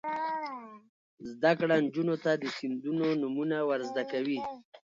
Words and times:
زده 1.31 1.51
کړه 1.59 1.75
نجونو 1.85 2.15
ته 2.23 2.31
د 2.41 2.43
سیندونو 2.57 3.07
نومونه 3.21 3.57
ور 3.67 3.81
زده 3.89 4.03
کوي. 4.11 4.39